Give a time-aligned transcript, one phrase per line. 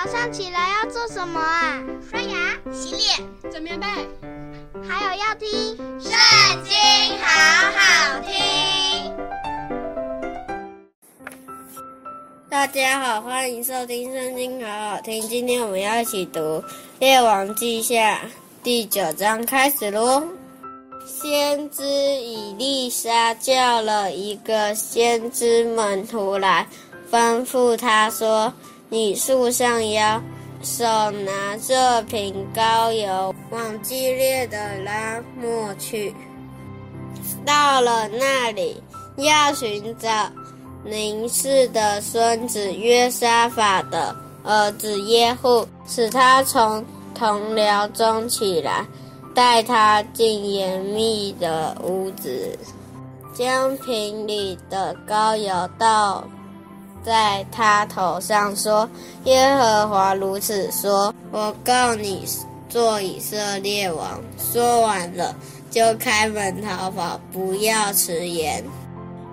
[0.00, 1.82] 早上起来要做什么啊？
[2.08, 3.86] 刷牙、洗脸、整棉被，
[4.88, 5.48] 还有要听
[6.00, 6.12] 《圣
[6.62, 6.72] 经》，
[7.20, 7.26] 好
[7.72, 9.12] 好听。
[12.48, 15.20] 大家好，欢迎收听《圣经》，好好听。
[15.22, 16.38] 今天我们要一起读
[17.00, 18.18] 《列王记下》
[18.62, 20.22] 第九章，开始喽。
[21.08, 26.68] 先知以利沙叫了一个先知门徒来，
[27.10, 28.54] 吩咐他说。
[28.90, 30.22] 你束上腰，
[30.62, 36.14] 手拿这瓶膏油，往激烈的拉末去。
[37.44, 38.82] 到了那里，
[39.16, 40.08] 要寻找
[40.84, 46.82] 宁氏的孙子约沙法的儿子耶户，使他从
[47.14, 48.86] 同僚中起来，
[49.34, 52.58] 带他进严密的屋子，
[53.34, 56.24] 将瓶里的膏油倒。
[57.04, 58.88] 在他头上说
[59.24, 62.26] ：“耶和华如此说，我告你
[62.68, 65.34] 做以色列王。”说完了，
[65.70, 68.62] 就开门逃跑，不要迟延。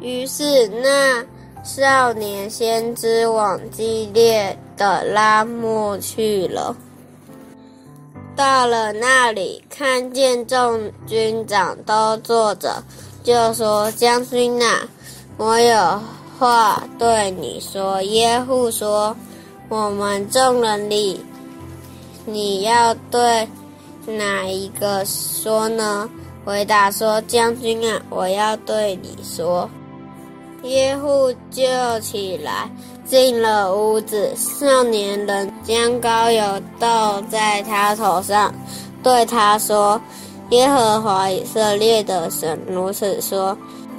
[0.00, 1.24] 于是那
[1.64, 6.74] 少年先知往激烈的拉末去了。
[8.36, 12.82] 到了那里，看见众军长都坐着，
[13.24, 14.88] 就说：“将军啊，
[15.36, 16.00] 我有。”
[16.38, 19.16] 话对你说，耶户说
[19.68, 21.20] ：“我们众人里，
[22.24, 23.48] 你要对
[24.06, 26.08] 哪一个说呢？”
[26.46, 29.68] 回答说：“将军啊，我要对你说。”
[30.62, 31.62] 耶户就
[32.00, 32.70] 起来
[33.04, 36.42] 进了屋子，少年人将膏油
[36.78, 38.54] 倒在他头上，
[39.02, 40.00] 对他说
[40.50, 43.58] ：“耶和华以色列的神如此说。”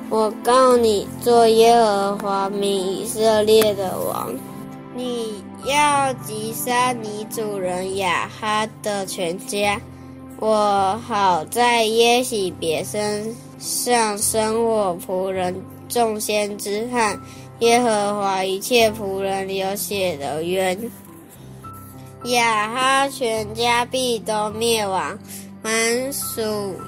[0.10, 4.34] 我告你做耶和华名以色列的王，
[4.96, 9.80] 你要击杀你主人雅哈的全家，
[10.40, 15.56] 我好在耶洗别身上生我仆人
[15.88, 17.20] 众先知汗
[17.60, 20.92] 耶和华一切仆人流血的冤。
[22.24, 25.20] 雅哈全家必都灭亡，
[25.62, 26.42] 凡属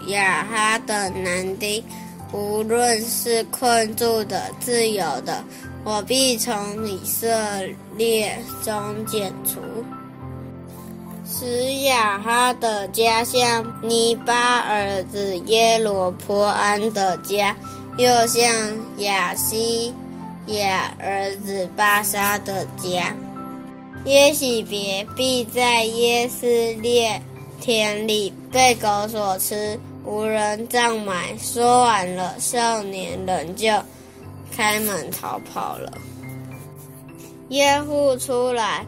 [0.07, 1.83] 雅哈的男丁。
[2.33, 5.43] 无论是困住的、自由的，
[5.83, 7.27] 我必从以色
[7.97, 9.59] 列中剪除。
[11.25, 17.55] 使雅哈的家像尼巴儿子耶罗波安的家，
[17.97, 18.43] 又像
[18.97, 19.93] 亚西
[20.47, 23.15] 亚儿子巴沙的家。
[24.05, 26.47] 耶洗别必在耶斯
[26.81, 27.21] 列
[27.59, 29.79] 田里被狗所吃。
[30.03, 31.37] 无人葬埋。
[31.37, 33.71] 说完了，少年人就
[34.55, 35.91] 开门逃跑了。
[37.49, 38.85] 耶户出来，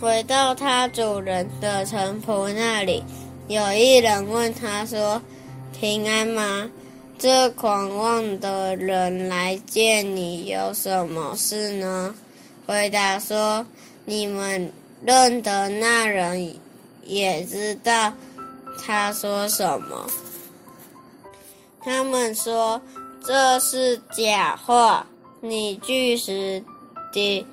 [0.00, 3.02] 回到他主人的臣仆那里。
[3.48, 5.20] 有一人问他说
[5.78, 6.70] ：“平安吗？
[7.18, 12.14] 这狂妄的人来见你有什么事呢？”
[12.66, 13.64] 回答说
[14.06, 14.72] ：“你们
[15.04, 16.54] 认得那人，
[17.04, 18.12] 也知道
[18.82, 20.06] 他说什么。”
[21.84, 22.80] 他们说，
[23.22, 25.06] 这是假话，
[25.40, 26.62] 你据实
[27.12, 27.46] 地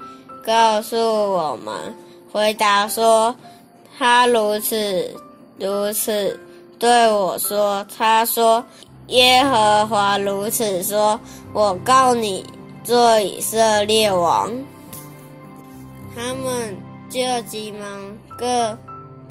[0.46, 1.74] 告诉我们。
[2.32, 3.36] 回答说，
[3.98, 5.14] 他如此
[5.60, 6.40] 如此
[6.80, 7.86] 对我说。
[7.98, 8.64] 他说，
[9.08, 11.20] 耶和华如此说，
[11.52, 12.46] 我告你
[12.86, 14.50] 做以色列王。
[16.16, 16.78] 他们
[17.10, 17.20] 就
[17.50, 18.78] 急忙各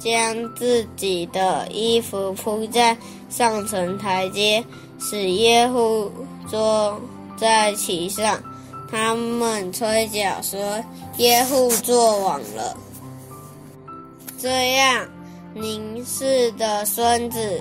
[0.03, 2.97] 将自己的衣服铺在
[3.29, 4.63] 上层台阶。
[4.99, 6.11] 使耶户
[6.47, 6.99] 坐
[7.35, 8.39] 在其上，
[8.91, 10.59] 他们吹角说
[11.17, 12.77] ：“耶户坐王了。”
[14.37, 15.07] 这样，
[15.55, 17.59] 宁示的孙子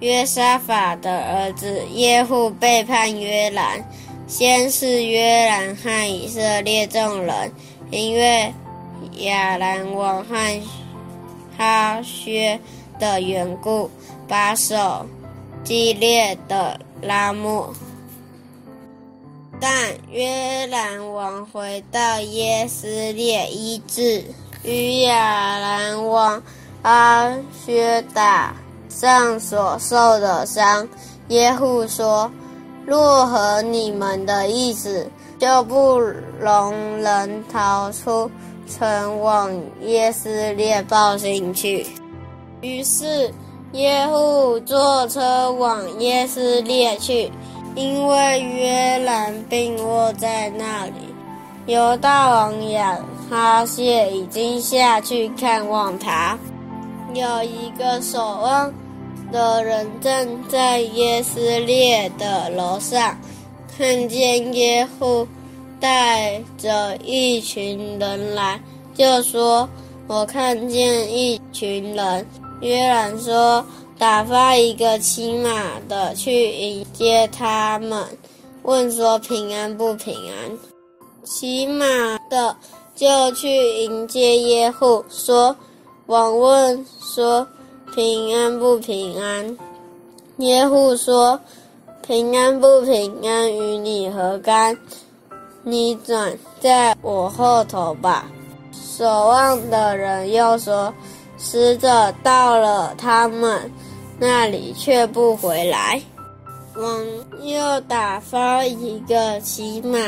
[0.00, 3.82] 约沙法的儿子耶户背叛约兰，
[4.26, 7.50] 先是约兰和以色列众人，
[7.90, 8.52] 因为
[9.20, 10.62] 亚兰王和
[11.62, 12.58] 阿薛
[12.98, 13.88] 的缘故，
[14.26, 15.06] 把守。
[15.64, 17.72] 激烈的拉末，
[19.60, 19.70] 但
[20.10, 24.24] 约兰王回到耶斯列医治
[24.64, 26.42] 与亚兰王
[26.82, 27.32] 阿
[27.64, 28.56] 薛打
[28.88, 30.88] 上所受的伤。
[31.28, 32.28] 耶户说
[32.84, 35.08] ：“若合你们的意思，
[35.38, 36.00] 就不
[36.40, 38.28] 容人逃出
[38.66, 39.50] 曾，往
[39.82, 41.86] 耶斯列报信去。”
[42.60, 43.32] 于是。
[43.72, 47.32] 耶户坐车往耶斯列去，
[47.74, 50.92] 因为约兰病卧在那里。
[51.64, 52.98] 犹大王亚
[53.30, 56.38] 哈谢已经下去看望他。
[57.14, 58.70] 有一个守望
[59.32, 63.16] 的人正在耶斯列的楼上，
[63.74, 65.26] 看见耶户
[65.82, 68.62] 带着一群人来，
[68.94, 69.68] 就说
[70.06, 72.24] ：“我看见一群人。”
[72.62, 73.66] 约兰说
[73.98, 75.50] ：“打发一个骑马
[75.88, 78.06] 的去迎接他们，
[78.62, 80.56] 问说平安不平安。”
[81.24, 81.84] 骑马
[82.30, 82.56] 的
[82.94, 85.56] 就去迎接耶户，说
[86.06, 87.44] ：“王问说
[87.92, 89.58] 平安不平安？”
[90.38, 91.40] 耶户说
[92.06, 94.78] ：“平安不平安与你何干？
[95.62, 98.30] 你转在我后头吧。”
[98.72, 100.92] 守望的人又说
[101.38, 103.70] ：“使者到了他们
[104.18, 106.00] 那里，却不回来。”
[106.76, 107.00] 王
[107.42, 109.98] 又打发一个骑马。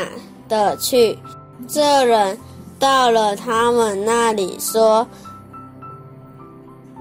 [0.47, 1.19] 的去，
[1.67, 2.39] 这人
[2.79, 5.07] 到了他们那里，说：“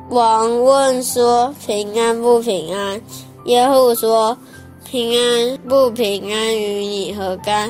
[0.09, 3.01] 王问说平安不平安？”
[3.43, 4.37] 耶户说
[4.89, 7.69] ：“平安不平安与你何干？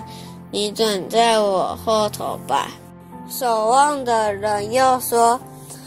[0.53, 2.67] 你转在我后头吧。”
[3.27, 5.39] 守望的人又说：“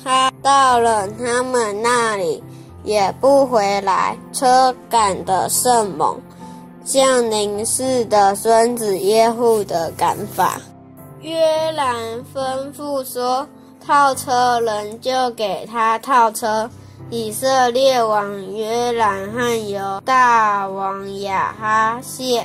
[0.02, 2.42] 他到了他们那里，
[2.82, 6.20] 也不回来，车赶得甚猛。”
[6.84, 10.60] 像宁示的孙子耶户的赶法，
[11.20, 11.96] 约兰
[12.34, 13.46] 吩咐说
[13.84, 16.68] ：“套车人就给他套车。”
[17.10, 22.44] 以色列王约兰和犹大王亚哈谢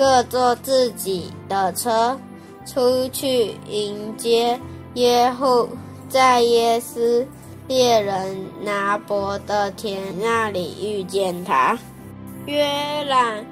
[0.00, 2.18] 各坐自己的车，
[2.64, 4.58] 出去迎接
[4.94, 5.68] 耶户，
[6.08, 7.28] 在耶斯
[7.68, 11.78] 列人拿伯的田那里遇见他。
[12.46, 12.64] 约
[13.10, 13.44] 兰。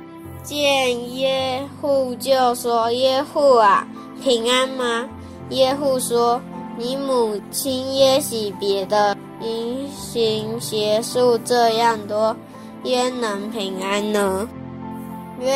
[0.43, 3.87] 见耶户就说：“耶户啊，
[4.23, 5.07] 平安吗？”
[5.51, 6.41] 耶户说
[6.79, 12.35] ：“你母亲耶洗别的淫行邪术这样多，
[12.85, 14.49] 焉能平安呢？”
[15.41, 15.53] 约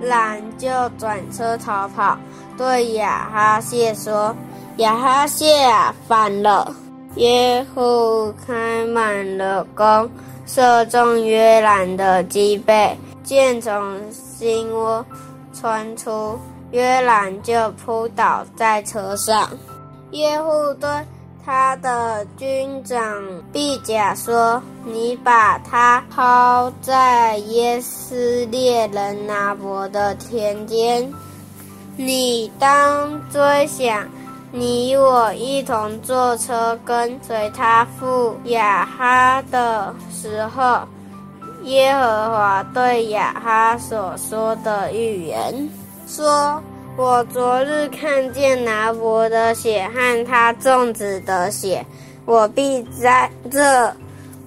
[0.00, 0.68] 兰就
[0.98, 2.16] 转车逃跑，
[2.56, 4.34] 对亚哈谢说
[4.78, 6.74] ：“亚哈谢啊，反了！”
[7.16, 10.10] 耶户开满了弓，
[10.46, 15.04] 射中约兰的脊背，箭从心窝
[15.54, 16.38] 穿出，
[16.72, 19.48] 约兰就扑倒在车上。
[20.10, 20.88] 耶户对
[21.46, 23.22] 他的军长
[23.52, 31.08] 毕甲说：“你把他抛在耶斯列人拿伯的田间。
[31.96, 34.08] 你当追想，
[34.50, 40.80] 你我一同坐车跟随他赴雅哈的时候。”
[41.62, 45.68] 耶和华对雅哈所说的预言
[46.08, 46.60] 说
[46.96, 51.84] ：“我昨日看见拿伯的血和他粽子的血，
[52.24, 53.94] 我必在这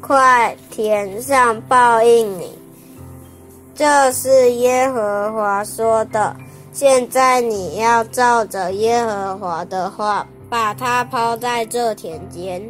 [0.01, 2.57] 块田上报应你。”
[3.75, 6.35] 这是耶和华说的。
[6.73, 12.61] 现在你要照着耶和华的话，把它抛在这田间。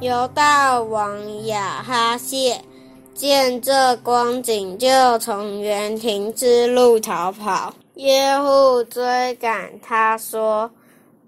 [0.00, 2.60] 犹大王亚哈谢。
[3.14, 7.72] 见这光景，就从园亭之路逃跑。
[7.94, 10.70] 耶户追赶他，说：“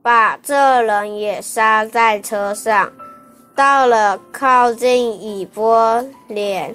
[0.03, 2.93] 把这人也杀在车上。”
[3.55, 6.75] 到了靠近以波莲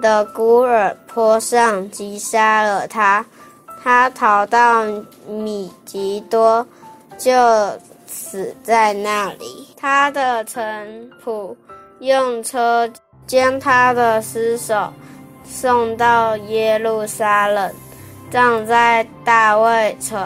[0.00, 3.24] 的古尔坡上，击杀了他。
[3.82, 4.84] 他逃到
[5.26, 6.66] 米吉多，
[7.18, 7.32] 就
[8.06, 9.68] 死在那里。
[9.76, 11.54] 他的臣仆
[12.00, 12.90] 用车。
[13.26, 14.92] 将他的尸首
[15.46, 17.72] 送到耶路撒冷，
[18.34, 20.20] 葬在大卫城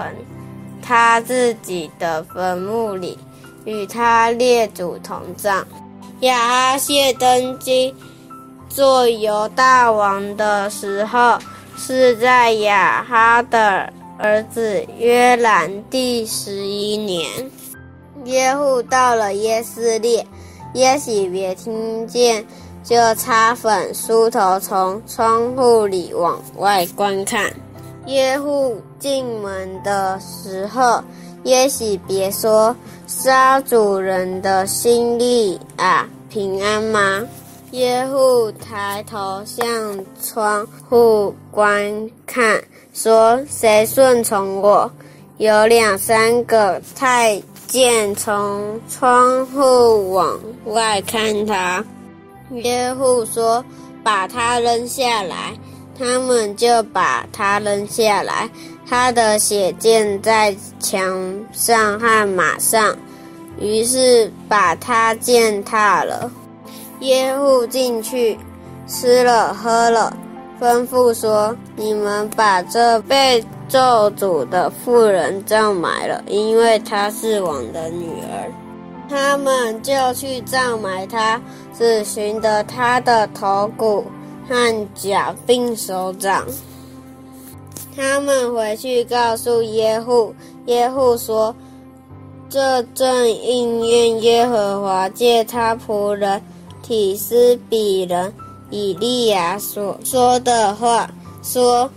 [0.81, 3.19] 他自己的坟墓里，
[3.67, 5.62] 与他列祖同葬。
[6.21, 7.95] 亚哈谢登基
[8.67, 11.38] 做犹大王的时候，
[11.77, 17.29] 是在亚哈的儿子约兰第十一年。
[18.25, 20.27] 耶户到了耶斯列，
[20.73, 22.43] 耶洗别听见。
[22.85, 27.53] 就擦粉梳头，从窗户里往外观看。
[28.09, 31.03] 耶户进门的时候，
[31.45, 32.75] 耶洗别说
[33.07, 37.23] ：“杀主人的心力啊，平安吗？”
[37.73, 39.69] 耶户抬头向
[40.23, 42.59] 窗户观看，
[42.95, 44.91] 说：“谁顺从我？”
[45.37, 51.85] 有两三个太监从窗户往外看他。
[52.53, 53.62] 耶户说
[54.03, 55.55] ：“把他扔下来。”
[55.99, 58.49] 他们就把他扔下来。
[58.88, 62.97] 他的血溅在墙上和马上，
[63.61, 66.31] 于是把他践踏了。
[67.00, 68.38] 耶户进去
[68.87, 70.17] 吃了喝了，
[70.59, 78.50] 吩咐说：“你们把这被咒诅的妇人葬埋了，因为她是王的女儿。”
[79.11, 81.40] 他们就去葬埋她，
[81.76, 84.07] 只寻得她的头骨
[84.49, 86.47] 和脚并手掌。
[87.95, 90.35] 他们回去告诉耶户，
[90.67, 91.55] 耶户说
[92.49, 96.40] ：“这正应验耶和华借他仆人
[96.83, 98.33] 提斯比人
[98.71, 101.11] 以利亚所说的话，
[101.43, 101.90] 说，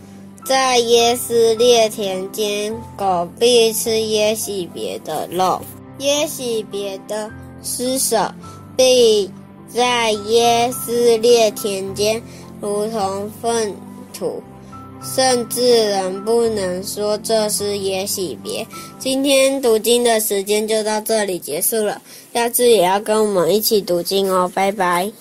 [0.43, 5.62] 在耶斯列田间，狗必吃耶洗别的肉，
[6.00, 7.29] 耶洗别的
[7.62, 8.17] 尸首
[8.75, 9.29] 必
[9.67, 12.22] 在耶斯列田间，
[12.62, 13.74] 如同粪
[14.13, 14.41] 土。”
[15.03, 18.63] 甚至人不能说这是耶洗别。
[19.00, 22.00] 今天读经的时间就到这里结束了，
[22.32, 25.12] 下次也要跟我们一起读经哦，拜拜。